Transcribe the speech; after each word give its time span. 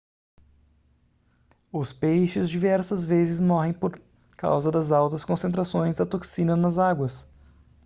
os 1.71 1.93
peixes 1.93 2.49
diversas 2.49 3.05
vezes 3.05 3.39
morrem 3.39 3.71
por 3.71 4.01
causa 4.35 4.71
das 4.71 4.91
altas 4.91 5.23
concentrações 5.23 5.97
da 5.97 6.07
toxina 6.07 6.55
nas 6.55 6.79
águas 6.79 7.27